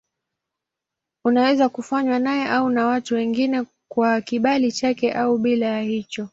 [1.25, 6.29] Unaweza kufanywa naye au na watu wengine kwa kibali chake au bila ya hicho.